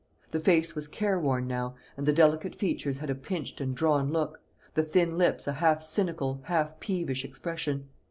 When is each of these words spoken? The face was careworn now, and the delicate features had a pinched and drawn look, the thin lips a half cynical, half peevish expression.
The 0.31 0.39
face 0.39 0.73
was 0.73 0.87
careworn 0.87 1.45
now, 1.45 1.75
and 1.95 2.07
the 2.07 2.11
delicate 2.11 2.55
features 2.55 2.97
had 2.97 3.11
a 3.11 3.13
pinched 3.13 3.61
and 3.61 3.75
drawn 3.75 4.11
look, 4.11 4.41
the 4.73 4.81
thin 4.81 5.15
lips 5.15 5.45
a 5.47 5.53
half 5.53 5.83
cynical, 5.83 6.41
half 6.45 6.79
peevish 6.79 7.23
expression. 7.23 7.87